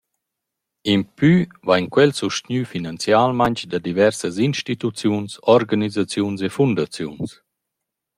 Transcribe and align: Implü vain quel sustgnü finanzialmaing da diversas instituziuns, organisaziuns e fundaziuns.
Implü 0.93 1.33
vain 1.67 1.85
quel 1.93 2.11
sustgnü 2.19 2.61
finanzialmaing 2.71 3.59
da 3.71 3.77
diversas 3.87 4.35
instituziuns, 4.47 5.31
organisaziuns 5.55 6.39
e 6.47 6.49
fundaziuns. 6.57 7.31